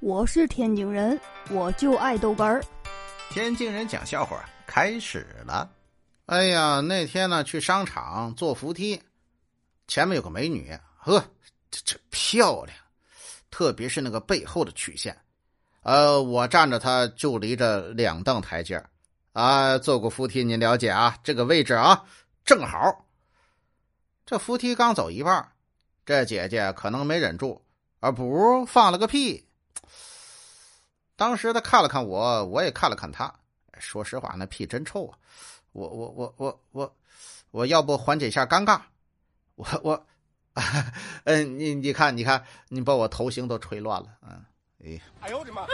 [0.00, 1.20] 我是天津人，
[1.50, 2.62] 我就爱豆干儿。
[3.30, 5.68] 天津人讲笑话开始了。
[6.26, 9.02] 哎呀，那天呢去商场坐扶梯，
[9.88, 11.18] 前面有个美女，呵，
[11.68, 12.78] 这这漂亮，
[13.50, 15.16] 特别是那个背后的曲线。
[15.82, 18.80] 呃，我站着她就离着两档台阶
[19.32, 19.76] 啊。
[19.78, 22.04] 坐过扶梯您了解啊，这个位置啊
[22.44, 23.04] 正好。
[24.24, 25.50] 这扶梯刚走一半，
[26.06, 27.60] 这姐姐可能没忍住，
[27.98, 29.47] 啊，不放了个屁。
[31.18, 33.34] 当时他看了看我，我也看了看他。
[33.80, 35.18] 说实话，那屁真臭啊！
[35.72, 36.96] 我我我我我，
[37.50, 38.80] 我要不缓解一下尴尬？
[39.56, 40.06] 我我，
[41.24, 44.44] 嗯，你你看你看，你把我头型都吹乱了，嗯，
[44.84, 45.66] 哎，哎呦我的妈！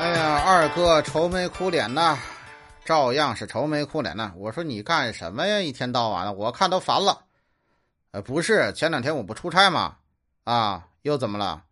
[0.00, 2.18] 哎呀，二哥愁眉苦脸呐，
[2.84, 4.32] 照样是愁眉苦脸呐。
[4.36, 5.60] 我说你干什么呀？
[5.60, 7.24] 一天到晚的，我看都烦了。
[8.10, 9.98] 呃，不是，前两天我不出差吗？
[10.42, 11.64] 啊，又怎么了？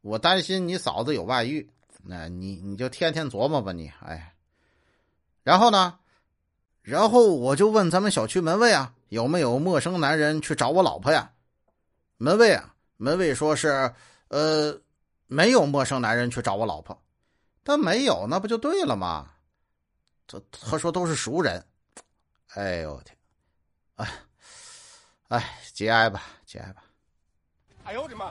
[0.00, 1.68] 我担心你嫂子有外遇，
[2.04, 4.34] 那你你就天天琢磨吧你，哎，
[5.42, 5.98] 然后呢，
[6.82, 11.32] 然后我就问咱们小区门卫啊，有没有陌生男人去找我老婆呀？
[12.16, 13.92] 门卫啊，门卫说是，
[14.28, 14.80] 呃，
[15.26, 17.00] 没有陌生男人去找我老婆，
[17.62, 19.32] 但没有那不就对了吗？
[20.26, 21.64] 这他说都是熟人，
[22.54, 23.16] 哎呦我天，
[23.96, 24.08] 哎，
[25.28, 26.84] 哎，节哀吧，节哀吧。
[27.84, 28.30] 哎呦我的妈！